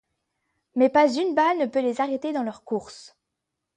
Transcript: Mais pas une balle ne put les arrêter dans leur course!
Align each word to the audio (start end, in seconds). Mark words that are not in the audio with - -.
Mais 0.75 0.89
pas 0.89 1.13
une 1.15 1.35
balle 1.35 1.59
ne 1.59 1.67
put 1.67 1.83
les 1.83 2.01
arrêter 2.01 2.33
dans 2.33 2.41
leur 2.41 2.63
course! 2.63 3.15